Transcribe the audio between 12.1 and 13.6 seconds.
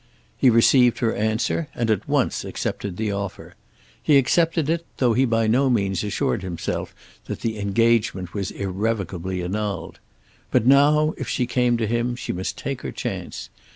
she must take her chance.